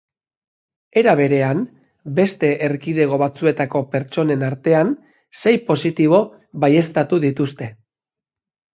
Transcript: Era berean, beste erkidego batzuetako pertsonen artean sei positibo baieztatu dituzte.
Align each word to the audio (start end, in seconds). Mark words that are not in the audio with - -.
Era 1.01 1.11
berean, 1.19 1.61
beste 2.21 2.49
erkidego 2.69 3.21
batzuetako 3.25 3.83
pertsonen 3.93 4.49
artean 4.51 4.93
sei 5.45 5.57
positibo 5.71 6.25
baieztatu 6.67 7.25
dituzte. 7.31 7.75